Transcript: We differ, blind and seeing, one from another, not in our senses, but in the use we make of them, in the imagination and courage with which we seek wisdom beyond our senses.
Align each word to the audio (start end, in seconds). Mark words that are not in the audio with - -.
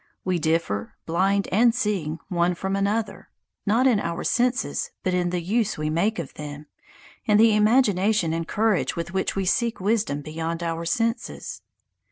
We 0.25 0.39
differ, 0.39 0.95
blind 1.05 1.47
and 1.51 1.75
seeing, 1.75 2.17
one 2.27 2.55
from 2.55 2.75
another, 2.75 3.29
not 3.67 3.85
in 3.85 3.99
our 3.99 4.23
senses, 4.23 4.89
but 5.03 5.13
in 5.13 5.29
the 5.29 5.43
use 5.43 5.77
we 5.77 5.91
make 5.91 6.17
of 6.17 6.33
them, 6.33 6.65
in 7.25 7.37
the 7.37 7.53
imagination 7.55 8.33
and 8.33 8.47
courage 8.47 8.95
with 8.95 9.13
which 9.13 9.35
we 9.35 9.45
seek 9.45 9.79
wisdom 9.79 10.23
beyond 10.23 10.63
our 10.63 10.85
senses. 10.85 11.61